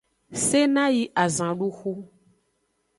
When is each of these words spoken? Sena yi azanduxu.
Sena 0.47 0.83
yi 0.95 1.03
azanduxu. 1.23 1.93